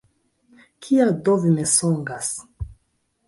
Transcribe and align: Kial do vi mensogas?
Kial 0.85 1.11
do 1.27 1.35
vi 1.43 1.51
mensogas? 1.57 2.31